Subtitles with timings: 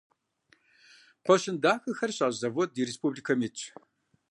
[1.23, 3.61] Кхъуэщын дахэхэр щащӀ завод ди республикэм итщ.